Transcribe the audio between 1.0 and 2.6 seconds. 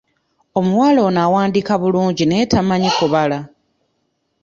ono awandiika bulungi naye